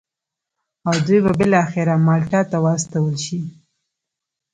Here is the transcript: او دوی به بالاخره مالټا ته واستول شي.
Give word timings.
او 0.87 0.95
دوی 1.05 1.19
به 1.25 1.31
بالاخره 1.39 1.93
مالټا 2.05 2.41
ته 2.49 2.57
واستول 2.65 3.15
شي. 3.25 3.39